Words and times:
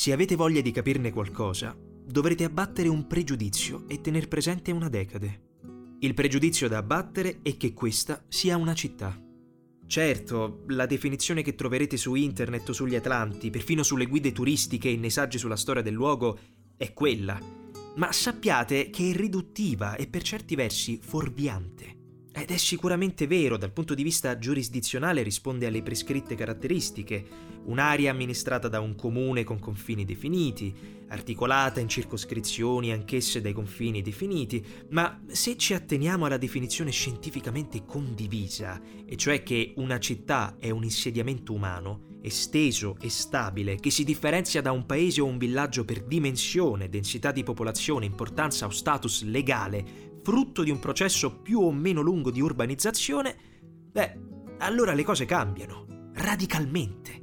Se 0.00 0.12
avete 0.12 0.34
voglia 0.34 0.62
di 0.62 0.70
capirne 0.70 1.12
qualcosa, 1.12 1.76
dovrete 1.78 2.44
abbattere 2.44 2.88
un 2.88 3.06
pregiudizio 3.06 3.84
e 3.86 4.00
tener 4.00 4.28
presente 4.28 4.72
una 4.72 4.88
decade. 4.88 5.58
Il 5.98 6.14
pregiudizio 6.14 6.68
da 6.68 6.78
abbattere 6.78 7.40
è 7.42 7.58
che 7.58 7.74
questa 7.74 8.24
sia 8.26 8.56
una 8.56 8.72
città. 8.72 9.14
Certo, 9.86 10.64
la 10.68 10.86
definizione 10.86 11.42
che 11.42 11.54
troverete 11.54 11.98
su 11.98 12.14
internet 12.14 12.66
o 12.70 12.72
sugli 12.72 12.94
Atlanti, 12.94 13.50
perfino 13.50 13.82
sulle 13.82 14.06
guide 14.06 14.32
turistiche 14.32 14.88
e 14.88 14.96
nei 14.96 15.10
saggi 15.10 15.36
sulla 15.36 15.54
storia 15.54 15.82
del 15.82 15.92
luogo, 15.92 16.38
è 16.78 16.94
quella. 16.94 17.38
Ma 17.96 18.10
sappiate 18.10 18.88
che 18.88 19.10
è 19.10 19.14
riduttiva 19.14 19.96
e 19.96 20.06
per 20.06 20.22
certi 20.22 20.54
versi 20.54 20.98
fuorviante. 21.02 21.99
Ed 22.32 22.50
è 22.50 22.56
sicuramente 22.56 23.26
vero, 23.26 23.56
dal 23.56 23.72
punto 23.72 23.94
di 23.94 24.04
vista 24.04 24.38
giurisdizionale 24.38 25.22
risponde 25.22 25.66
alle 25.66 25.82
prescritte 25.82 26.36
caratteristiche, 26.36 27.24
un'area 27.64 28.12
amministrata 28.12 28.68
da 28.68 28.80
un 28.80 28.94
comune 28.94 29.42
con 29.42 29.58
confini 29.58 30.04
definiti, 30.04 30.72
articolata 31.08 31.80
in 31.80 31.88
circoscrizioni 31.88 32.92
anch'esse 32.92 33.40
dai 33.40 33.52
confini 33.52 34.00
definiti, 34.00 34.64
ma 34.90 35.20
se 35.26 35.56
ci 35.56 35.74
atteniamo 35.74 36.26
alla 36.26 36.38
definizione 36.38 36.92
scientificamente 36.92 37.84
condivisa, 37.84 38.80
e 39.04 39.16
cioè 39.16 39.42
che 39.42 39.74
una 39.76 39.98
città 39.98 40.56
è 40.60 40.70
un 40.70 40.84
insediamento 40.84 41.52
umano, 41.52 42.18
esteso 42.22 42.96
e 43.00 43.08
stabile, 43.08 43.76
che 43.76 43.90
si 43.90 44.04
differenzia 44.04 44.60
da 44.60 44.72
un 44.72 44.86
paese 44.86 45.20
o 45.20 45.26
un 45.26 45.38
villaggio 45.38 45.84
per 45.84 46.04
dimensione, 46.04 46.88
densità 46.88 47.32
di 47.32 47.42
popolazione, 47.42 48.06
importanza 48.06 48.66
o 48.66 48.70
status 48.70 49.24
legale, 49.24 50.09
frutto 50.22 50.62
di 50.62 50.70
un 50.70 50.78
processo 50.78 51.40
più 51.40 51.60
o 51.60 51.72
meno 51.72 52.00
lungo 52.00 52.30
di 52.30 52.40
urbanizzazione, 52.40 53.36
beh, 53.92 54.18
allora 54.58 54.92
le 54.92 55.04
cose 55.04 55.24
cambiano, 55.24 56.10
radicalmente. 56.14 57.20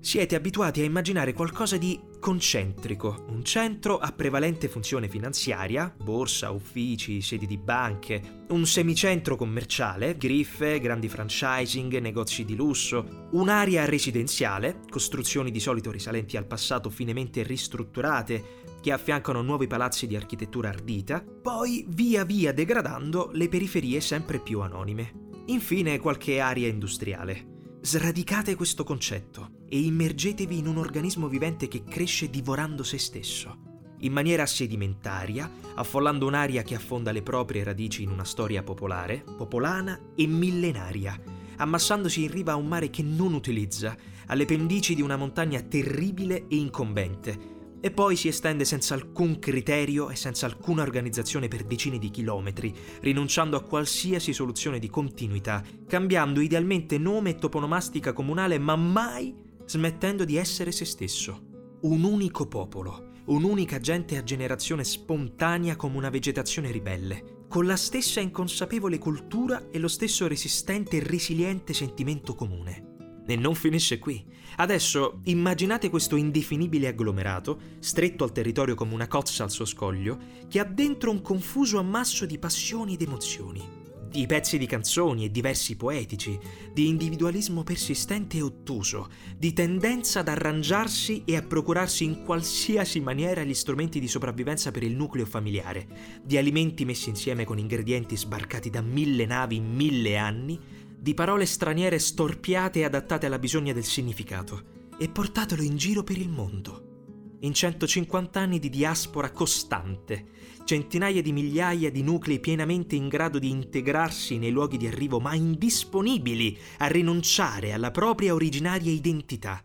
Siete 0.00 0.34
abituati 0.34 0.80
a 0.80 0.84
immaginare 0.84 1.32
qualcosa 1.32 1.76
di 1.76 1.96
concentrico, 2.18 3.24
un 3.28 3.44
centro 3.44 3.98
a 3.98 4.10
prevalente 4.10 4.66
funzione 4.68 5.08
finanziaria, 5.08 5.94
borsa, 5.96 6.50
uffici, 6.50 7.20
sedi 7.20 7.46
di 7.46 7.56
banche, 7.56 8.44
un 8.48 8.66
semicentro 8.66 9.36
commerciale, 9.36 10.16
griffe, 10.16 10.80
grandi 10.80 11.08
franchising, 11.08 11.98
negozi 11.98 12.44
di 12.44 12.56
lusso, 12.56 13.28
un'area 13.30 13.84
residenziale, 13.84 14.80
costruzioni 14.90 15.52
di 15.52 15.60
solito 15.60 15.92
risalenti 15.92 16.36
al 16.36 16.46
passato 16.46 16.90
finemente 16.90 17.44
ristrutturate, 17.44 18.71
che 18.82 18.90
affiancano 18.90 19.42
nuovi 19.42 19.68
palazzi 19.68 20.08
di 20.08 20.16
architettura 20.16 20.68
ardita, 20.68 21.22
poi 21.22 21.86
via 21.88 22.24
via 22.24 22.52
degradando 22.52 23.30
le 23.32 23.48
periferie 23.48 24.00
sempre 24.00 24.40
più 24.40 24.60
anonime. 24.60 25.30
Infine 25.46 26.00
qualche 26.00 26.40
area 26.40 26.66
industriale. 26.66 27.76
Sradicate 27.80 28.56
questo 28.56 28.82
concetto 28.82 29.60
e 29.68 29.78
immergetevi 29.78 30.58
in 30.58 30.66
un 30.66 30.78
organismo 30.78 31.28
vivente 31.28 31.68
che 31.68 31.84
cresce 31.84 32.28
divorando 32.28 32.82
se 32.82 32.98
stesso. 32.98 33.70
In 34.00 34.12
maniera 34.12 34.46
sedimentaria, 34.46 35.48
affollando 35.76 36.26
un'aria 36.26 36.62
che 36.62 36.74
affonda 36.74 37.12
le 37.12 37.22
proprie 37.22 37.62
radici 37.62 38.02
in 38.02 38.10
una 38.10 38.24
storia 38.24 38.64
popolare, 38.64 39.24
popolana 39.36 39.98
e 40.16 40.26
millenaria, 40.26 41.16
ammassandosi 41.56 42.24
in 42.24 42.32
riva 42.32 42.52
a 42.52 42.56
un 42.56 42.66
mare 42.66 42.90
che 42.90 43.04
non 43.04 43.32
utilizza, 43.32 43.96
alle 44.26 44.44
pendici 44.44 44.96
di 44.96 45.02
una 45.02 45.16
montagna 45.16 45.60
terribile 45.60 46.46
e 46.48 46.56
incombente, 46.56 47.61
e 47.84 47.90
poi 47.90 48.14
si 48.14 48.28
estende 48.28 48.64
senza 48.64 48.94
alcun 48.94 49.40
criterio 49.40 50.08
e 50.08 50.14
senza 50.14 50.46
alcuna 50.46 50.82
organizzazione 50.82 51.48
per 51.48 51.64
decine 51.64 51.98
di 51.98 52.10
chilometri, 52.10 52.72
rinunciando 53.00 53.56
a 53.56 53.62
qualsiasi 53.62 54.32
soluzione 54.32 54.78
di 54.78 54.88
continuità, 54.88 55.64
cambiando 55.88 56.40
idealmente 56.40 56.96
nome 56.96 57.30
e 57.30 57.34
toponomastica 57.34 58.12
comunale, 58.12 58.58
ma 58.60 58.76
mai 58.76 59.34
smettendo 59.66 60.24
di 60.24 60.36
essere 60.36 60.70
se 60.70 60.84
stesso. 60.84 61.48
Un 61.82 62.04
unico 62.04 62.46
popolo, 62.46 63.14
un'unica 63.26 63.80
gente 63.80 64.16
a 64.16 64.22
generazione 64.22 64.84
spontanea 64.84 65.74
come 65.74 65.96
una 65.96 66.08
vegetazione 66.08 66.70
ribelle, 66.70 67.46
con 67.48 67.66
la 67.66 67.76
stessa 67.76 68.20
inconsapevole 68.20 68.98
cultura 68.98 69.68
e 69.72 69.80
lo 69.80 69.88
stesso 69.88 70.28
resistente 70.28 70.98
e 70.98 71.02
resiliente 71.02 71.72
sentimento 71.72 72.36
comune. 72.36 72.91
E 73.32 73.36
non 73.36 73.54
finisce 73.54 73.98
qui. 73.98 74.22
Adesso 74.56 75.20
immaginate 75.24 75.88
questo 75.88 76.16
indefinibile 76.16 76.88
agglomerato, 76.88 77.58
stretto 77.78 78.24
al 78.24 78.32
territorio 78.32 78.74
come 78.74 78.92
una 78.92 79.08
cozza 79.08 79.42
al 79.42 79.50
suo 79.50 79.64
scoglio, 79.64 80.18
che 80.50 80.58
ha 80.58 80.64
dentro 80.64 81.10
un 81.10 81.22
confuso 81.22 81.78
ammasso 81.78 82.26
di 82.26 82.38
passioni 82.38 82.92
ed 82.92 83.00
emozioni, 83.00 83.62
di 84.10 84.26
pezzi 84.26 84.58
di 84.58 84.66
canzoni 84.66 85.24
e 85.24 85.30
di 85.30 85.40
versi 85.40 85.76
poetici, 85.76 86.38
di 86.74 86.88
individualismo 86.88 87.62
persistente 87.62 88.36
e 88.36 88.42
ottuso, 88.42 89.08
di 89.34 89.54
tendenza 89.54 90.20
ad 90.20 90.28
arrangiarsi 90.28 91.22
e 91.24 91.34
a 91.34 91.42
procurarsi 91.42 92.04
in 92.04 92.24
qualsiasi 92.24 93.00
maniera 93.00 93.44
gli 93.44 93.54
strumenti 93.54 93.98
di 93.98 94.08
sopravvivenza 94.08 94.70
per 94.70 94.82
il 94.82 94.94
nucleo 94.94 95.24
familiare, 95.24 96.20
di 96.22 96.36
alimenti 96.36 96.84
messi 96.84 97.08
insieme 97.08 97.46
con 97.46 97.58
ingredienti 97.58 98.14
sbarcati 98.14 98.68
da 98.68 98.82
mille 98.82 99.24
navi 99.24 99.56
in 99.56 99.74
mille 99.74 100.18
anni, 100.18 100.60
di 101.02 101.14
parole 101.14 101.46
straniere 101.46 101.98
storpiate 101.98 102.78
e 102.78 102.84
adattate 102.84 103.26
alla 103.26 103.40
bisogna 103.40 103.72
del 103.72 103.82
significato, 103.82 104.90
e 104.96 105.08
portatelo 105.08 105.60
in 105.60 105.76
giro 105.76 106.04
per 106.04 106.16
il 106.16 106.28
mondo. 106.28 107.38
In 107.40 107.52
150 107.52 108.38
anni 108.38 108.60
di 108.60 108.68
diaspora 108.68 109.32
costante, 109.32 110.26
centinaia 110.64 111.20
di 111.20 111.32
migliaia 111.32 111.90
di 111.90 112.04
nuclei 112.04 112.38
pienamente 112.38 112.94
in 112.94 113.08
grado 113.08 113.40
di 113.40 113.50
integrarsi 113.50 114.38
nei 114.38 114.52
luoghi 114.52 114.76
di 114.76 114.86
arrivo, 114.86 115.18
ma 115.18 115.34
indisponibili 115.34 116.56
a 116.78 116.86
rinunciare 116.86 117.72
alla 117.72 117.90
propria 117.90 118.32
originaria 118.32 118.92
identità, 118.92 119.60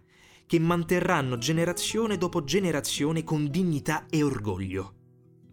che 0.47 0.57
manterranno 0.57 1.37
generazione 1.37 2.17
dopo 2.17 2.43
generazione 2.45 3.23
con 3.23 3.47
dignità 3.51 4.07
e 4.09 4.23
orgoglio. 4.23 4.96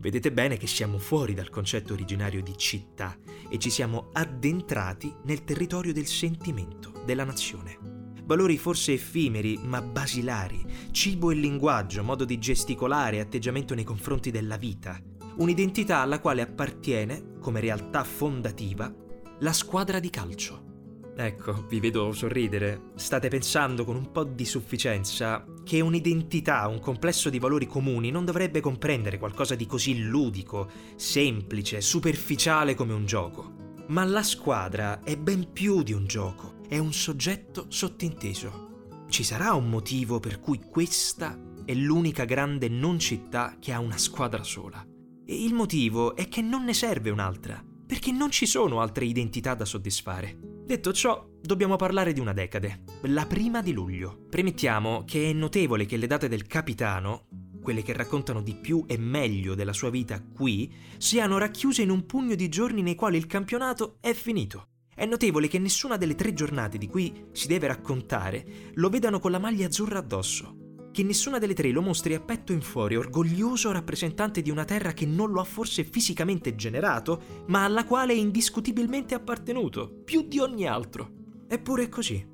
Vedete 0.05 0.31
bene 0.33 0.59
che 0.59 0.67
siamo 0.67 0.99
fuori 0.99 1.33
dal 1.33 1.49
concetto 1.49 1.95
originario 1.95 2.43
di 2.43 2.59
città 2.59 3.17
e 3.49 3.59
ci 3.59 3.71
siamo 3.71 4.11
addentrati 4.13 5.11
nel 5.23 5.45
territorio 5.45 5.95
del 5.95 6.05
sentimento, 6.05 6.93
della 7.07 7.25
nazione. 7.25 7.79
Valori 8.25 8.59
forse 8.59 8.93
effimeri, 8.93 9.59
ma 9.63 9.81
basilari, 9.81 10.63
cibo 10.91 11.31
e 11.31 11.37
linguaggio, 11.37 12.05
modo 12.05 12.27
di 12.27 12.39
gesticolare 12.39 13.19
atteggiamento 13.19 13.75
nei 13.75 13.85
confronti 13.85 14.31
della 14.31 14.59
vita. 14.59 15.01
Un'identità 15.37 16.01
alla 16.01 16.21
quale 16.21 16.43
appartiene, 16.43 17.39
come 17.41 17.61
realtà 17.61 18.05
fondativa, 18.05 18.95
la 19.39 19.53
squadra 19.55 20.01
di 20.01 20.11
calcio. 20.11 20.74
Ecco, 21.17 21.65
vi 21.69 21.79
vedo 21.79 22.13
sorridere. 22.13 22.91
State 22.97 23.29
pensando 23.29 23.85
con 23.85 23.95
un 23.95 24.11
po' 24.11 24.25
di 24.25 24.45
sufficienza 24.45 25.45
che 25.63 25.81
un'identità, 25.81 26.67
un 26.67 26.81
complesso 26.81 27.31
di 27.31 27.39
valori 27.39 27.67
comuni 27.67 28.11
non 28.11 28.25
dovrebbe 28.25 28.61
comprendere 28.61 29.19
qualcosa 29.19 29.55
di 29.55 29.67
così 29.67 30.03
ludico, 30.03 30.69
semplice, 30.97 31.81
superficiale 31.81 32.75
come 32.75 32.95
un 32.95 33.07
gioco. 33.07 33.53
Ma 33.89 34.03
la 34.05 34.23
squadra 34.25 35.03
è 35.05 35.17
ben 35.17 35.53
più 35.53 35.83
di 35.83 35.93
un 35.93 36.07
gioco, 36.07 36.57
è 36.69 36.79
un 36.79 36.93
soggetto 36.93 37.67
sottinteso. 37.69 39.05
Ci 39.09 39.23
sarà 39.23 39.53
un 39.53 39.69
motivo 39.69 40.19
per 40.19 40.41
cui 40.41 40.59
questa 40.69 41.39
è 41.65 41.75
l'unica 41.75 42.25
grande 42.25 42.69
non 42.69 42.99
città 42.99 43.57
che 43.61 43.73
ha 43.73 43.79
una 43.79 43.99
squadra 43.99 44.43
sola. 44.43 44.85
E 45.27 45.45
il 45.45 45.55
motivo 45.55 46.17
è 46.17 46.29
che 46.29 46.43
non 46.43 46.65
ne 46.65 46.75
serve 46.75 47.11
un'altra, 47.11 47.63
perché 47.87 48.11
non 48.11 48.31
ci 48.31 48.47
sono 48.47 48.81
altre 48.81 49.05
identità 49.05 49.55
da 49.55 49.65
soddisfare. 49.65 50.54
Detto 50.65 50.95
ciò, 50.95 51.29
dobbiamo 51.43 51.77
parlare 51.77 52.15
di 52.15 52.21
una 52.21 52.33
decade, 52.33 52.85
la 53.03 53.27
prima 53.27 53.61
di 53.61 53.75
luglio. 53.75 54.25
Premettiamo 54.31 55.05
che 55.05 55.29
è 55.29 55.33
notevole 55.35 55.85
che 55.85 55.99
le 55.99 56.07
date 56.07 56.27
del 56.27 56.47
capitano, 56.47 57.27
quelle 57.61 57.83
che 57.83 57.93
raccontano 57.93 58.41
di 58.41 58.55
più 58.55 58.83
e 58.87 58.97
meglio 58.97 59.55
della 59.55 59.75
sua 59.75 59.91
vita 59.91 60.23
qui, 60.23 60.73
siano 60.97 61.37
racchiuse 61.37 61.83
in 61.83 61.91
un 61.91 62.07
pugno 62.07 62.35
di 62.35 62.49
giorni 62.49 62.81
nei 62.81 62.95
quali 62.95 63.19
il 63.19 63.27
campionato 63.27 63.99
è 64.01 64.15
finito. 64.15 64.69
È 64.95 65.05
notevole 65.05 65.49
che 65.49 65.59
nessuna 65.59 65.99
delle 65.99 66.15
tre 66.15 66.33
giornate 66.33 66.79
di 66.79 66.87
cui 66.87 67.27
si 67.33 67.47
deve 67.47 67.67
raccontare 67.67 68.47
lo 68.75 68.89
vedano 68.89 69.19
con 69.19 69.33
la 69.33 69.39
maglia 69.39 69.67
azzurra 69.67 69.99
addosso 69.99 70.64
che 70.95 71.03
nessuna 71.03 71.39
delle 71.39 71.55
tre 71.55 71.73
lo 71.73 71.83
mostri 71.83 72.15
a 72.15 72.21
petto 72.21 72.53
in 72.53 72.61
fuori, 72.61 72.95
orgoglioso 72.95 73.73
rappresentante 73.73 74.43
di 74.43 74.51
una 74.51 74.65
terra 74.65 74.93
che 74.93 75.07
non 75.07 75.33
lo 75.33 75.41
ha 75.41 75.45
forse 75.45 75.83
fisicamente 75.83 76.55
generato, 76.55 77.45
ma 77.49 77.65
alla 77.65 77.85
quale 77.85 78.13
è 78.13 78.17
indiscutibilmente 78.17 79.13
appartenuto, 79.17 79.91
più 80.05 80.23
di 80.29 80.39
ogni 80.39 80.69
altro. 80.69 81.11
Eppure 81.49 81.83
è 81.83 81.89
così. 81.89 82.25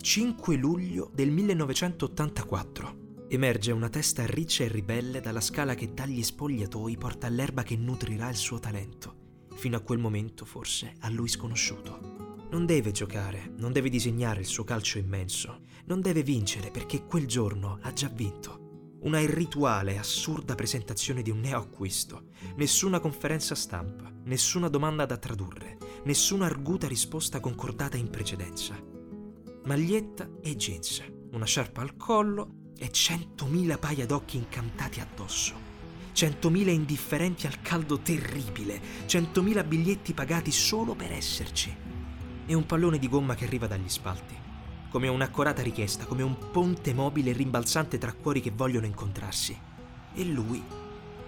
5 0.00 0.56
luglio 0.56 1.10
del 1.12 1.30
1984. 1.30 3.26
Emerge 3.28 3.72
una 3.72 3.90
testa 3.90 4.24
riccia 4.24 4.64
e 4.64 4.68
ribelle 4.68 5.20
dalla 5.20 5.42
scala 5.42 5.74
che 5.74 5.92
dagli 5.92 6.22
spogliatoi 6.22 6.96
porta 6.96 7.26
all'erba 7.26 7.62
che 7.62 7.76
nutrirà 7.76 8.30
il 8.30 8.36
suo 8.36 8.58
talento, 8.58 9.46
fino 9.56 9.76
a 9.76 9.80
quel 9.80 9.98
momento 9.98 10.46
forse 10.46 10.94
a 11.00 11.10
lui 11.10 11.28
sconosciuto. 11.28 12.13
Non 12.50 12.66
deve 12.66 12.92
giocare, 12.92 13.52
non 13.56 13.72
deve 13.72 13.88
disegnare 13.88 14.40
il 14.40 14.46
suo 14.46 14.64
calcio 14.64 14.98
immenso, 14.98 15.60
non 15.86 16.00
deve 16.00 16.22
vincere 16.22 16.70
perché 16.70 17.04
quel 17.04 17.26
giorno 17.26 17.78
ha 17.82 17.92
già 17.92 18.08
vinto. 18.08 18.96
Una 19.00 19.20
irrituale, 19.20 19.98
assurda 19.98 20.54
presentazione 20.54 21.20
di 21.20 21.30
un 21.30 21.40
neoacquisto, 21.40 22.28
nessuna 22.56 23.00
conferenza 23.00 23.54
stampa, 23.54 24.10
nessuna 24.24 24.68
domanda 24.68 25.04
da 25.04 25.18
tradurre, 25.18 25.76
nessuna 26.04 26.46
arguta 26.46 26.88
risposta 26.88 27.40
concordata 27.40 27.96
in 27.96 28.08
precedenza. 28.08 28.74
Maglietta 29.64 30.30
e 30.40 30.56
jeans, 30.56 31.02
una 31.32 31.44
sciarpa 31.44 31.82
al 31.82 31.96
collo, 31.96 32.62
e 32.78 32.90
centomila 32.90 33.78
paia 33.78 34.06
d'occhi 34.06 34.36
incantati 34.36 35.00
addosso. 35.00 35.54
Centomila 36.12 36.70
indifferenti 36.70 37.46
al 37.46 37.60
caldo 37.60 37.98
terribile, 37.98 38.80
centomila 39.06 39.64
biglietti 39.64 40.12
pagati 40.14 40.50
solo 40.50 40.94
per 40.94 41.12
esserci. 41.12 41.83
E 42.46 42.54
un 42.54 42.66
pallone 42.66 42.98
di 42.98 43.08
gomma 43.08 43.34
che 43.34 43.46
arriva 43.46 43.66
dagli 43.66 43.88
spalti, 43.88 44.34
come 44.90 45.08
un'accorata 45.08 45.62
richiesta, 45.62 46.04
come 46.04 46.22
un 46.22 46.50
ponte 46.50 46.92
mobile 46.92 47.32
rimbalzante 47.32 47.96
tra 47.96 48.12
cuori 48.12 48.40
che 48.40 48.52
vogliono 48.54 48.84
incontrarsi. 48.84 49.58
E 50.14 50.24
lui, 50.24 50.62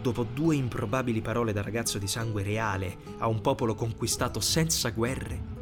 dopo 0.01 0.25
due 0.25 0.57
improbabili 0.57 1.23
parole 1.23 1.53
da 1.53 1.63
ragazzo 1.63 1.99
di 1.99 2.07
sangue 2.07 2.43
reale 2.43 2.99
a 3.19 3.29
un 3.29 3.41
popolo 3.41 3.75
conquistato 3.75 4.41
senza 4.41 4.91
guerre, 4.91 5.55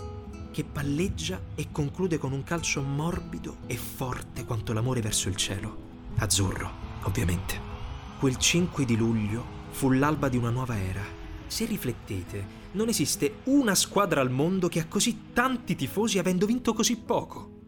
che 0.50 0.64
palleggia 0.64 1.40
e 1.54 1.68
conclude 1.70 2.18
con 2.18 2.32
un 2.32 2.42
calcio 2.42 2.82
morbido 2.82 3.58
e 3.66 3.76
forte 3.76 4.44
quanto 4.44 4.72
l'amore 4.72 5.00
verso 5.00 5.28
il 5.28 5.36
cielo. 5.36 5.76
Azzurro, 6.16 6.70
ovviamente. 7.02 7.72
Quel 8.18 8.36
5 8.36 8.84
di 8.84 8.96
luglio 8.96 9.44
fu 9.70 9.90
l'alba 9.90 10.28
di 10.28 10.36
una 10.36 10.50
nuova 10.50 10.76
era. 10.78 11.23
Se 11.54 11.66
riflettete, 11.66 12.44
non 12.72 12.88
esiste 12.88 13.34
una 13.44 13.76
squadra 13.76 14.20
al 14.20 14.28
mondo 14.28 14.66
che 14.66 14.80
ha 14.80 14.88
così 14.88 15.30
tanti 15.32 15.76
tifosi 15.76 16.18
avendo 16.18 16.46
vinto 16.46 16.72
così 16.72 16.96
poco. 16.96 17.60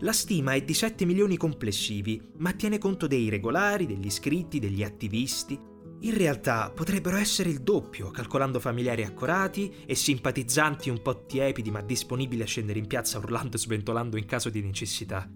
La 0.00 0.12
stima 0.12 0.54
è 0.54 0.62
di 0.62 0.74
7 0.74 1.04
milioni 1.04 1.36
complessivi, 1.36 2.20
ma 2.38 2.50
tiene 2.54 2.78
conto 2.78 3.06
dei 3.06 3.28
regolari, 3.28 3.86
degli 3.86 4.06
iscritti, 4.06 4.58
degli 4.58 4.82
attivisti. 4.82 5.56
In 6.00 6.16
realtà 6.16 6.72
potrebbero 6.74 7.18
essere 7.18 7.50
il 7.50 7.60
doppio, 7.60 8.10
calcolando 8.10 8.58
familiari 8.58 9.04
accorati 9.04 9.72
e 9.86 9.94
simpatizzanti 9.94 10.90
un 10.90 11.00
po' 11.00 11.24
tiepidi 11.26 11.70
ma 11.70 11.82
disponibili 11.82 12.42
a 12.42 12.46
scendere 12.46 12.80
in 12.80 12.88
piazza 12.88 13.18
urlando 13.18 13.54
e 13.54 13.60
sventolando 13.60 14.16
in 14.16 14.26
caso 14.26 14.50
di 14.50 14.60
necessità. 14.60 15.30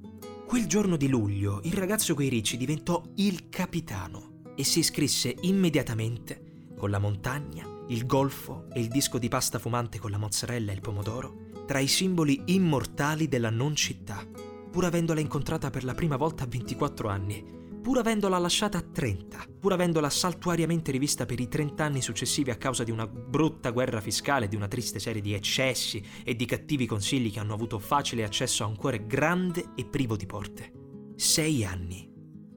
Quel 0.44 0.66
giorno 0.66 0.96
di 0.96 1.06
luglio 1.06 1.60
il 1.62 1.74
ragazzo 1.74 2.16
coi 2.16 2.28
ricci 2.28 2.56
diventò 2.56 3.00
il 3.18 3.48
capitano 3.48 4.42
e 4.56 4.64
si 4.64 4.80
iscrisse 4.80 5.36
immediatamente 5.42 6.72
con 6.76 6.90
la 6.90 6.98
montagna, 6.98 7.73
il 7.88 8.06
golfo 8.06 8.66
e 8.72 8.80
il 8.80 8.88
disco 8.88 9.18
di 9.18 9.28
pasta 9.28 9.58
fumante 9.58 9.98
con 9.98 10.10
la 10.10 10.18
mozzarella 10.18 10.72
e 10.72 10.74
il 10.74 10.80
pomodoro 10.80 11.44
tra 11.66 11.78
i 11.78 11.86
simboli 11.86 12.42
immortali 12.46 13.28
della 13.28 13.50
non 13.50 13.74
città, 13.74 14.26
pur 14.70 14.84
avendola 14.84 15.20
incontrata 15.20 15.70
per 15.70 15.84
la 15.84 15.94
prima 15.94 16.16
volta 16.16 16.44
a 16.44 16.46
24 16.46 17.08
anni, 17.08 17.44
pur 17.82 17.98
avendola 17.98 18.38
lasciata 18.38 18.78
a 18.78 18.82
30, 18.82 19.46
pur 19.60 19.72
avendola 19.72 20.10
saltuariamente 20.10 20.90
rivista 20.90 21.26
per 21.26 21.40
i 21.40 21.48
30 21.48 21.84
anni 21.84 22.02
successivi 22.02 22.50
a 22.50 22.56
causa 22.56 22.84
di 22.84 22.90
una 22.90 23.06
brutta 23.06 23.70
guerra 23.70 24.00
fiscale, 24.00 24.48
di 24.48 24.56
una 24.56 24.68
triste 24.68 24.98
serie 24.98 25.22
di 25.22 25.32
eccessi 25.32 26.02
e 26.22 26.34
di 26.34 26.44
cattivi 26.44 26.86
consigli 26.86 27.30
che 27.30 27.40
hanno 27.40 27.54
avuto 27.54 27.78
facile 27.78 28.24
accesso 28.24 28.64
a 28.64 28.66
un 28.66 28.76
cuore 28.76 29.06
grande 29.06 29.72
e 29.74 29.84
privo 29.84 30.16
di 30.16 30.26
porte. 30.26 30.72
Sei 31.16 31.64
anni 31.64 32.10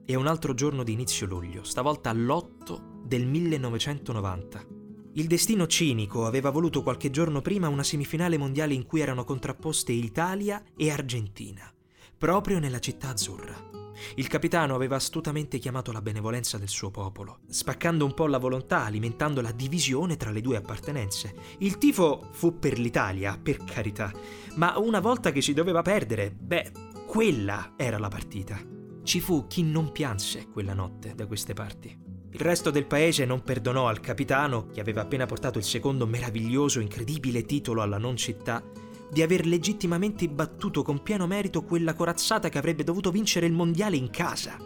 e 0.04 0.14
un 0.14 0.26
altro 0.26 0.54
giorno 0.54 0.82
di 0.82 0.92
inizio 0.92 1.26
luglio, 1.26 1.62
stavolta 1.62 2.12
l'8 2.12 3.04
del 3.04 3.26
1990. 3.26 4.77
Il 5.18 5.26
destino 5.26 5.66
cinico 5.66 6.26
aveva 6.26 6.50
voluto 6.50 6.84
qualche 6.84 7.10
giorno 7.10 7.40
prima 7.40 7.66
una 7.66 7.82
semifinale 7.82 8.38
mondiale 8.38 8.74
in 8.74 8.86
cui 8.86 9.00
erano 9.00 9.24
contrapposte 9.24 9.90
Italia 9.90 10.62
e 10.76 10.92
Argentina, 10.92 11.68
proprio 12.16 12.60
nella 12.60 12.78
città 12.78 13.08
azzurra. 13.08 13.68
Il 14.14 14.28
capitano 14.28 14.76
aveva 14.76 14.94
astutamente 14.94 15.58
chiamato 15.58 15.90
la 15.90 16.00
benevolenza 16.00 16.56
del 16.56 16.68
suo 16.68 16.92
popolo, 16.92 17.40
spaccando 17.48 18.04
un 18.04 18.14
po' 18.14 18.28
la 18.28 18.38
volontà, 18.38 18.84
alimentando 18.84 19.40
la 19.40 19.50
divisione 19.50 20.16
tra 20.16 20.30
le 20.30 20.40
due 20.40 20.56
appartenenze. 20.56 21.34
Il 21.58 21.78
tifo 21.78 22.28
fu 22.30 22.60
per 22.60 22.78
l'Italia, 22.78 23.36
per 23.42 23.64
carità, 23.64 24.12
ma 24.54 24.78
una 24.78 25.00
volta 25.00 25.32
che 25.32 25.42
si 25.42 25.52
doveva 25.52 25.82
perdere, 25.82 26.30
beh, 26.30 26.70
quella 27.08 27.72
era 27.76 27.98
la 27.98 28.06
partita. 28.06 28.56
Ci 29.02 29.18
fu 29.18 29.48
chi 29.48 29.64
non 29.64 29.90
pianse 29.90 30.46
quella 30.46 30.74
notte 30.74 31.16
da 31.16 31.26
queste 31.26 31.54
parti. 31.54 32.17
Il 32.30 32.40
resto 32.40 32.70
del 32.70 32.84
paese 32.84 33.24
non 33.24 33.42
perdonò 33.42 33.88
al 33.88 34.00
capitano, 34.00 34.66
che 34.66 34.80
aveva 34.80 35.00
appena 35.00 35.24
portato 35.24 35.56
il 35.58 35.64
secondo 35.64 36.06
meraviglioso, 36.06 36.78
incredibile 36.78 37.46
titolo 37.46 37.80
alla 37.80 37.96
non 37.96 38.16
città, 38.16 38.62
di 39.10 39.22
aver 39.22 39.46
legittimamente 39.46 40.28
battuto 40.28 40.82
con 40.82 41.02
pieno 41.02 41.26
merito 41.26 41.62
quella 41.62 41.94
corazzata 41.94 42.50
che 42.50 42.58
avrebbe 42.58 42.84
dovuto 42.84 43.10
vincere 43.10 43.46
il 43.46 43.52
mondiale 43.52 43.96
in 43.96 44.10
casa. 44.10 44.58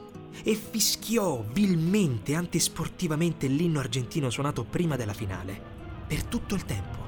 E 0.43 0.55
fischiò 0.55 1.44
vilmente, 1.53 2.35
antisportivamente 2.35 3.47
l'inno 3.47 3.79
argentino 3.79 4.29
suonato 4.29 4.65
prima 4.65 4.97
della 4.97 5.12
finale. 5.12 5.61
Per 6.08 6.25
tutto 6.25 6.56
il 6.56 6.65
tempo. 6.65 6.99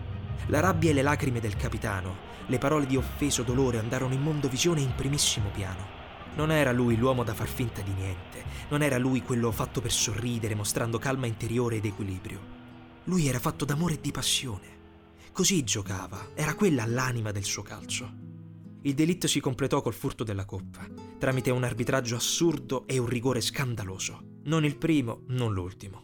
La 0.47 0.61
rabbia 0.61 0.91
e 0.91 0.93
le 0.93 1.03
lacrime 1.03 1.41
del 1.41 1.57
capitano, 1.57 2.17
le 2.47 2.59
parole 2.59 2.87
di 2.87 2.97
offeso 2.97 3.43
dolore 3.43 3.79
andarono 3.79 4.15
in 4.15 4.21
mondovisione 4.21 4.81
in 4.81 4.95
primissimo 4.95 5.49
piano. 5.49 6.04
Non 6.37 6.51
era 6.51 6.73
lui 6.73 6.97
l'uomo 6.97 7.23
da 7.23 7.33
far 7.33 7.47
finta 7.47 7.81
di 7.81 7.93
niente, 7.93 8.45
non 8.69 8.83
era 8.83 8.99
lui 8.99 9.23
quello 9.23 9.53
fatto 9.53 9.81
per 9.81 9.93
sorridere 9.93 10.55
mostrando 10.55 10.99
calma 10.99 11.27
interiore 11.27 11.77
ed 11.77 11.85
equilibrio. 11.85 12.41
Lui 13.05 13.27
era 13.27 13.39
fatto 13.39 13.65
d'amore 13.65 13.95
e 13.95 14.01
di 14.01 14.11
passione. 14.11 14.83
Così 15.33 15.63
giocava, 15.63 16.31
era 16.35 16.55
quella 16.55 16.85
l'anima 16.87 17.31
del 17.31 17.45
suo 17.45 17.63
calcio. 17.63 18.13
Il 18.83 18.95
delitto 18.95 19.27
si 19.27 19.41
completò 19.41 19.81
col 19.81 19.95
furto 19.95 20.25
della 20.25 20.45
coppa, 20.45 20.87
tramite 21.19 21.51
un 21.51 21.65
arbitraggio 21.65 22.17
assurdo 22.17 22.87
e 22.87 22.99
un 22.99 23.07
rigore 23.07 23.41
scandaloso. 23.41 24.41
Non 24.45 24.65
il 24.65 24.77
primo, 24.77 25.23
non 25.29 25.53
l'ultimo. 25.53 26.03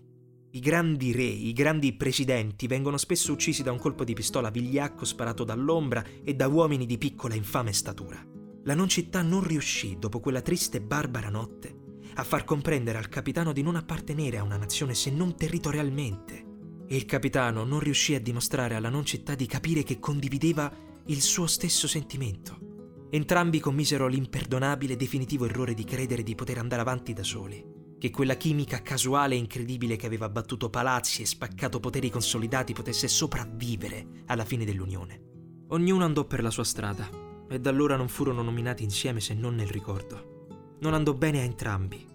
I 0.52 0.60
grandi 0.60 1.12
re, 1.12 1.22
i 1.22 1.52
grandi 1.52 1.92
presidenti 1.92 2.66
vengono 2.66 2.96
spesso 2.96 3.32
uccisi 3.32 3.62
da 3.62 3.70
un 3.70 3.78
colpo 3.78 4.02
di 4.02 4.14
pistola 4.14 4.50
vigliacco 4.50 5.04
sparato 5.04 5.44
dall'ombra 5.44 6.04
e 6.24 6.34
da 6.34 6.48
uomini 6.48 6.86
di 6.86 6.98
piccola 6.98 7.34
infame 7.34 7.72
statura. 7.72 8.29
La 8.64 8.74
non 8.74 8.88
città 8.88 9.22
non 9.22 9.42
riuscì, 9.42 9.96
dopo 9.98 10.20
quella 10.20 10.42
triste 10.42 10.76
e 10.76 10.82
barbara 10.82 11.30
notte, 11.30 11.74
a 12.14 12.24
far 12.24 12.44
comprendere 12.44 12.98
al 12.98 13.08
capitano 13.08 13.52
di 13.52 13.62
non 13.62 13.76
appartenere 13.76 14.36
a 14.36 14.42
una 14.42 14.58
nazione 14.58 14.94
se 14.94 15.10
non 15.10 15.34
territorialmente. 15.34 16.46
E 16.86 16.96
il 16.96 17.06
capitano 17.06 17.64
non 17.64 17.80
riuscì 17.80 18.14
a 18.14 18.20
dimostrare 18.20 18.74
alla 18.74 18.90
non 18.90 19.04
città 19.04 19.34
di 19.34 19.46
capire 19.46 19.82
che 19.82 19.98
condivideva 19.98 20.70
il 21.06 21.22
suo 21.22 21.46
stesso 21.46 21.88
sentimento. 21.88 23.06
Entrambi 23.10 23.60
commisero 23.60 24.06
l'imperdonabile 24.08 24.92
e 24.92 24.96
definitivo 24.96 25.46
errore 25.46 25.72
di 25.72 25.84
credere 25.84 26.22
di 26.22 26.34
poter 26.34 26.58
andare 26.58 26.82
avanti 26.82 27.12
da 27.12 27.22
soli, 27.22 27.64
che 27.98 28.10
quella 28.10 28.36
chimica 28.36 28.82
casuale 28.82 29.36
e 29.36 29.38
incredibile 29.38 29.96
che 29.96 30.06
aveva 30.06 30.28
battuto 30.28 30.68
palazzi 30.68 31.22
e 31.22 31.26
spaccato 31.26 31.80
poteri 31.80 32.10
consolidati 32.10 32.72
potesse 32.72 33.08
sopravvivere 33.08 34.24
alla 34.26 34.44
fine 34.44 34.64
dell'unione. 34.64 35.20
Ognuno 35.68 36.04
andò 36.04 36.24
per 36.24 36.42
la 36.42 36.50
sua 36.50 36.64
strada, 36.64 37.29
e 37.50 37.58
da 37.58 37.70
allora 37.70 37.96
non 37.96 38.08
furono 38.08 38.42
nominati 38.42 38.84
insieme 38.84 39.20
se 39.20 39.34
non 39.34 39.56
nel 39.56 39.66
ricordo. 39.66 40.76
Non 40.80 40.94
andò 40.94 41.12
bene 41.14 41.40
a 41.40 41.44
entrambi. 41.44 42.06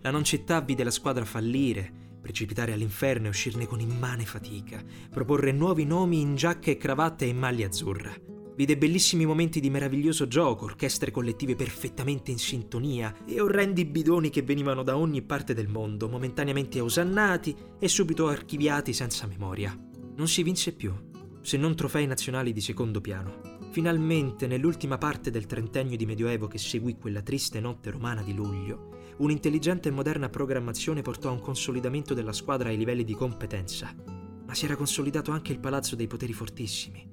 La 0.00 0.10
non 0.10 0.24
città 0.24 0.60
vide 0.60 0.82
la 0.82 0.90
squadra 0.90 1.24
fallire, 1.24 2.18
precipitare 2.20 2.72
all'inferno 2.72 3.26
e 3.26 3.30
uscirne 3.30 3.66
con 3.66 3.80
immane 3.80 4.24
fatica, 4.26 4.82
proporre 5.10 5.52
nuovi 5.52 5.84
nomi 5.84 6.20
in 6.20 6.34
giacca 6.34 6.70
e 6.70 6.76
cravatta 6.76 7.24
e 7.24 7.28
in 7.28 7.38
maglia 7.38 7.66
azzurra. 7.66 8.12
Vide 8.56 8.76
bellissimi 8.76 9.24
momenti 9.24 9.60
di 9.60 9.70
meraviglioso 9.70 10.26
gioco, 10.26 10.66
orchestre 10.66 11.10
collettive 11.10 11.54
perfettamente 11.54 12.30
in 12.30 12.38
sintonia 12.38 13.24
e 13.24 13.40
orrendi 13.40 13.86
bidoni 13.86 14.28
che 14.28 14.42
venivano 14.42 14.82
da 14.82 14.98
ogni 14.98 15.22
parte 15.22 15.54
del 15.54 15.68
mondo, 15.68 16.08
momentaneamente 16.08 16.80
osannati 16.80 17.56
e 17.78 17.88
subito 17.88 18.26
archiviati 18.28 18.92
senza 18.92 19.26
memoria. 19.26 19.74
Non 20.16 20.28
si 20.28 20.42
vinse 20.42 20.74
più, 20.74 20.92
se 21.40 21.56
non 21.56 21.74
trofei 21.74 22.06
nazionali 22.06 22.52
di 22.52 22.60
secondo 22.60 23.00
piano. 23.00 23.59
Finalmente, 23.70 24.48
nell'ultima 24.48 24.98
parte 24.98 25.30
del 25.30 25.46
trentennio 25.46 25.96
di 25.96 26.04
Medioevo 26.04 26.48
che 26.48 26.58
seguì 26.58 26.96
quella 26.98 27.22
triste 27.22 27.60
notte 27.60 27.92
romana 27.92 28.20
di 28.20 28.34
luglio, 28.34 29.14
un'intelligente 29.18 29.88
e 29.88 29.92
moderna 29.92 30.28
programmazione 30.28 31.02
portò 31.02 31.28
a 31.28 31.32
un 31.32 31.38
consolidamento 31.38 32.12
della 32.12 32.32
squadra 32.32 32.70
ai 32.70 32.76
livelli 32.76 33.04
di 33.04 33.14
competenza, 33.14 33.94
ma 34.44 34.54
si 34.54 34.64
era 34.64 34.74
consolidato 34.74 35.30
anche 35.30 35.52
il 35.52 35.60
palazzo 35.60 35.94
dei 35.94 36.08
poteri 36.08 36.32
fortissimi. 36.32 37.08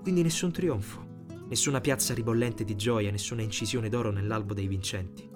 Quindi 0.00 0.22
nessun 0.22 0.52
trionfo, 0.52 1.06
nessuna 1.48 1.82
piazza 1.82 2.14
ribollente 2.14 2.64
di 2.64 2.76
gioia, 2.76 3.10
nessuna 3.10 3.42
incisione 3.42 3.90
d'oro 3.90 4.10
nell'albo 4.10 4.54
dei 4.54 4.68
vincenti. 4.68 5.28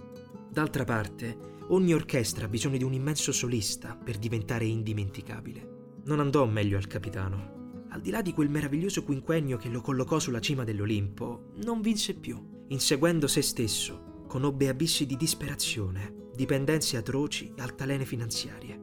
D'altra 0.50 0.84
parte, 0.84 1.36
ogni 1.68 1.92
orchestra 1.92 2.46
ha 2.46 2.48
bisogno 2.48 2.78
di 2.78 2.84
un 2.84 2.94
immenso 2.94 3.32
solista 3.32 3.94
per 4.02 4.16
diventare 4.16 4.64
indimenticabile. 4.64 5.98
Non 6.06 6.20
andò 6.20 6.46
meglio 6.46 6.78
al 6.78 6.86
capitano 6.86 7.53
al 7.94 8.00
di 8.00 8.10
là 8.10 8.22
di 8.22 8.32
quel 8.32 8.50
meraviglioso 8.50 9.04
quinquennio 9.04 9.56
che 9.56 9.68
lo 9.68 9.80
collocò 9.80 10.18
sulla 10.18 10.40
cima 10.40 10.64
dell'Olimpo, 10.64 11.52
non 11.64 11.80
vinse 11.80 12.14
più. 12.14 12.64
Inseguendo 12.68 13.28
se 13.28 13.40
stesso, 13.40 14.24
conobbe 14.26 14.68
abissi 14.68 15.06
di 15.06 15.16
disperazione, 15.16 16.30
dipendenze 16.34 16.96
atroci 16.96 17.52
e 17.56 17.62
altalene 17.62 18.04
finanziarie. 18.04 18.82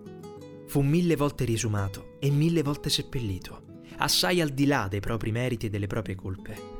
Fu 0.65 0.80
mille 0.80 1.18
volte 1.18 1.44
riesumato 1.44 2.15
e 2.20 2.32
mille 2.32 2.62
volte 2.62 2.89
seppellito, 2.89 3.82
assai 3.98 4.39
al 4.39 4.50
di 4.50 4.65
là 4.65 4.88
dei 4.89 5.01
propri 5.01 5.32
meriti 5.32 5.65
e 5.65 5.70
delle 5.70 5.88
proprie 5.88 6.15
colpe. 6.15 6.71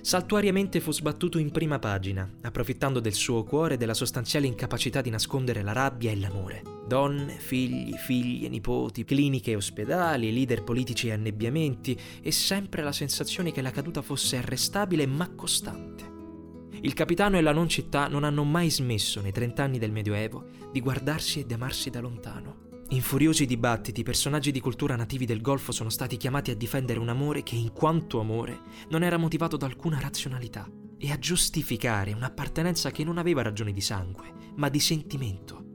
Saltuariamente 0.00 0.80
fu 0.80 0.92
sbattuto 0.92 1.38
in 1.38 1.50
prima 1.50 1.78
pagina, 1.78 2.28
approfittando 2.42 3.00
del 3.00 3.14
suo 3.14 3.44
cuore 3.44 3.74
e 3.74 3.76
della 3.76 3.94
sostanziale 3.94 4.46
incapacità 4.46 5.00
di 5.00 5.10
nascondere 5.10 5.62
la 5.62 5.72
rabbia 5.72 6.10
e 6.10 6.16
l'amore. 6.16 6.62
Donne, 6.86 7.34
figli, 7.38 7.92
figlie, 7.94 8.48
nipoti, 8.48 9.04
cliniche 9.04 9.50
e 9.50 9.56
ospedali, 9.56 10.32
leader 10.32 10.64
politici 10.64 11.08
e 11.08 11.12
annebbiamenti, 11.12 11.98
e 12.22 12.30
sempre 12.30 12.82
la 12.82 12.92
sensazione 12.92 13.52
che 13.52 13.60
la 13.60 13.70
caduta 13.70 14.00
fosse 14.00 14.38
arrestabile 14.38 15.04
ma 15.06 15.28
costante. 15.34 16.06
Il 16.80 16.94
capitano 16.94 17.36
e 17.36 17.40
la 17.40 17.52
non 17.52 17.68
città 17.68 18.06
non 18.06 18.22
hanno 18.22 18.44
mai 18.44 18.70
smesso 18.70 19.20
nei 19.20 19.32
trent'anni 19.32 19.78
del 19.78 19.90
Medioevo 19.90 20.44
di 20.70 20.80
guardarsi 20.80 21.40
e 21.40 21.46
di 21.46 21.52
amarsi 21.52 21.90
da 21.90 22.00
lontano. 22.00 22.47
In 22.90 23.02
furiosi 23.02 23.44
dibattiti, 23.44 24.02
personaggi 24.02 24.50
di 24.50 24.60
cultura 24.60 24.96
nativi 24.96 25.26
del 25.26 25.42
Golfo 25.42 25.72
sono 25.72 25.90
stati 25.90 26.16
chiamati 26.16 26.50
a 26.50 26.56
difendere 26.56 26.98
un 26.98 27.10
amore 27.10 27.42
che, 27.42 27.54
in 27.54 27.72
quanto 27.72 28.18
amore, 28.18 28.60
non 28.88 29.02
era 29.02 29.18
motivato 29.18 29.58
da 29.58 29.66
alcuna 29.66 30.00
razionalità 30.00 30.66
e 30.96 31.12
a 31.12 31.18
giustificare 31.18 32.14
un'appartenenza 32.14 32.90
che 32.90 33.04
non 33.04 33.18
aveva 33.18 33.42
ragioni 33.42 33.74
di 33.74 33.82
sangue, 33.82 34.32
ma 34.56 34.70
di 34.70 34.80
sentimento. 34.80 35.66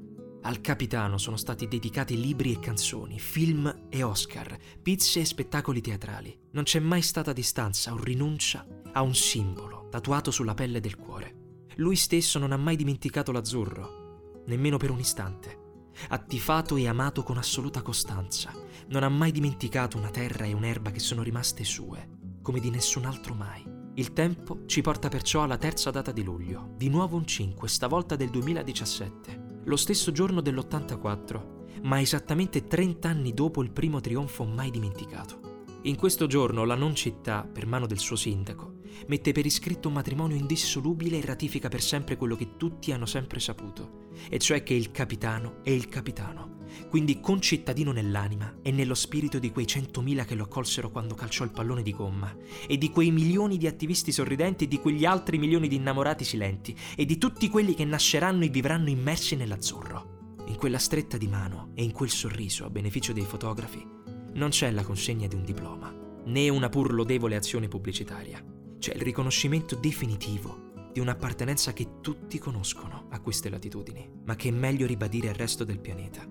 Al 0.41 0.59
capitano 0.59 1.19
sono 1.19 1.37
stati 1.37 1.67
dedicati 1.67 2.19
libri 2.19 2.51
e 2.51 2.59
canzoni, 2.59 3.19
film 3.19 3.85
e 3.89 4.01
Oscar, 4.01 4.57
pizze 4.81 5.19
e 5.19 5.25
spettacoli 5.25 5.81
teatrali. 5.81 6.35
Non 6.53 6.63
c'è 6.63 6.79
mai 6.79 7.03
stata 7.03 7.31
distanza 7.31 7.93
o 7.93 8.03
rinuncia 8.03 8.65
a 8.91 9.03
un 9.03 9.13
simbolo 9.13 9.87
tatuato 9.91 10.31
sulla 10.31 10.55
pelle 10.55 10.79
del 10.79 10.97
cuore. 10.97 11.35
Lui 11.75 11.95
stesso 11.95 12.39
non 12.39 12.51
ha 12.51 12.57
mai 12.57 12.75
dimenticato 12.75 13.31
l'azzurro, 13.31 14.41
nemmeno 14.47 14.77
per 14.77 14.89
un 14.89 14.99
istante. 14.99 15.61
Ha 16.09 16.17
tifato 16.17 16.75
e 16.75 16.87
amato 16.87 17.23
con 17.23 17.37
assoluta 17.37 17.81
costanza. 17.81 18.51
Non 18.87 19.03
ha 19.03 19.09
mai 19.09 19.31
dimenticato 19.31 19.97
una 19.97 20.09
terra 20.09 20.45
e 20.45 20.53
un'erba 20.53 20.91
che 20.91 20.99
sono 20.99 21.23
rimaste 21.23 21.63
sue, 21.63 22.09
come 22.41 22.59
di 22.59 22.69
nessun 22.69 23.05
altro 23.05 23.33
mai. 23.33 23.63
Il 23.95 24.13
tempo 24.13 24.65
ci 24.65 24.81
porta 24.81 25.07
perciò 25.09 25.43
alla 25.43 25.57
terza 25.57 25.91
data 25.91 26.11
di 26.11 26.23
luglio, 26.23 26.73
di 26.75 26.89
nuovo 26.89 27.15
un 27.15 27.25
5, 27.25 27.67
stavolta 27.67 28.15
del 28.15 28.29
2017 28.29 29.51
lo 29.65 29.77
stesso 29.77 30.11
giorno 30.11 30.41
dell'84, 30.41 31.81
ma 31.83 32.01
esattamente 32.01 32.67
30 32.67 33.07
anni 33.07 33.33
dopo 33.33 33.63
il 33.63 33.71
primo 33.71 34.01
trionfo 34.01 34.43
mai 34.43 34.71
dimenticato. 34.71 35.42
In 35.85 35.97
questo 35.97 36.27
giorno 36.27 36.63
la 36.63 36.75
non 36.75 36.95
città, 36.95 37.43
per 37.43 37.67
mano 37.67 37.85
del 37.85 37.99
suo 37.99 38.15
sindaco, 38.15 38.75
mette 39.07 39.33
per 39.33 39.45
iscritto 39.45 39.89
un 39.89 39.95
matrimonio 39.95 40.37
indissolubile 40.37 41.17
e 41.17 41.25
ratifica 41.25 41.67
per 41.67 41.81
sempre 41.81 42.15
quello 42.15 42.37
che 42.37 42.55
tutti 42.55 42.93
hanno 42.93 43.05
sempre 43.05 43.41
saputo, 43.41 44.07
e 44.29 44.39
cioè 44.39 44.63
che 44.63 44.73
il 44.73 44.91
capitano 44.91 45.57
è 45.61 45.71
il 45.71 45.89
capitano, 45.89 46.59
quindi 46.89 47.19
concittadino 47.19 47.91
nell'anima 47.91 48.59
e 48.61 48.71
nello 48.71 48.93
spirito 48.93 49.39
di 49.39 49.51
quei 49.51 49.67
centomila 49.67 50.23
che 50.23 50.35
lo 50.35 50.43
accolsero 50.43 50.89
quando 50.89 51.15
calciò 51.15 51.43
il 51.43 51.51
pallone 51.51 51.81
di 51.81 51.91
gomma, 51.91 52.33
e 52.65 52.77
di 52.77 52.89
quei 52.89 53.11
milioni 53.11 53.57
di 53.57 53.67
attivisti 53.67 54.13
sorridenti 54.13 54.63
e 54.63 54.67
di 54.69 54.79
quegli 54.79 55.03
altri 55.03 55.37
milioni 55.37 55.67
di 55.67 55.75
innamorati 55.75 56.23
silenti, 56.23 56.73
e 56.95 57.03
di 57.03 57.17
tutti 57.17 57.49
quelli 57.49 57.73
che 57.73 57.83
nasceranno 57.83 58.45
e 58.45 58.49
vivranno 58.49 58.87
immersi 58.87 59.35
nell'azzurro. 59.35 60.35
In 60.45 60.55
quella 60.55 60.79
stretta 60.79 61.17
di 61.17 61.27
mano 61.27 61.71
e 61.73 61.83
in 61.83 61.91
quel 61.91 62.09
sorriso 62.09 62.63
a 62.63 62.69
beneficio 62.69 63.11
dei 63.11 63.25
fotografi 63.25 64.02
non 64.33 64.49
c'è 64.49 64.71
la 64.71 64.83
consegna 64.83 65.27
di 65.27 65.35
un 65.35 65.43
diploma, 65.43 65.93
né 66.25 66.49
una 66.49 66.69
pur 66.69 66.93
lodevole 66.93 67.35
azione 67.35 67.67
pubblicitaria. 67.67 68.43
C'è 68.79 68.93
il 68.93 69.01
riconoscimento 69.01 69.75
definitivo 69.75 70.71
di 70.91 70.99
un'appartenenza 70.99 71.73
che 71.73 71.99
tutti 72.01 72.37
conoscono 72.39 73.07
a 73.09 73.19
queste 73.19 73.49
latitudini, 73.49 74.09
ma 74.25 74.35
che 74.35 74.49
è 74.49 74.51
meglio 74.51 74.85
ribadire 74.85 75.29
al 75.29 75.35
resto 75.35 75.63
del 75.63 75.79
pianeta. 75.79 76.27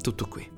Tutto 0.00 0.26
qui. 0.26 0.48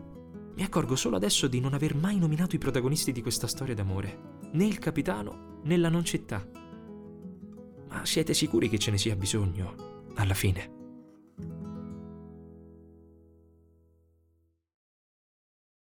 Mi 0.55 0.63
accorgo 0.63 0.97
solo 0.97 1.17
adesso 1.17 1.49
di 1.49 1.61
non 1.61 1.75
aver 1.75 1.95
mai 1.95 2.19
nominato 2.19 2.55
i 2.55 2.59
protagonisti 2.59 3.11
di 3.13 3.23
questa 3.23 3.47
storia 3.47 3.75
d'amore, 3.75 4.41
né 4.53 4.67
il 4.67 4.79
capitano 4.79 5.61
né 5.65 5.77
la 5.77 5.89
non 5.89 6.05
città. 6.05 6.47
Ma 7.89 8.05
siete 8.05 8.35
sicuri 8.35 8.69
che 8.69 8.79
ce 8.79 8.91
ne 8.91 8.99
sia 8.99 9.17
bisogno, 9.17 10.11
alla 10.15 10.35
fine? 10.35 10.82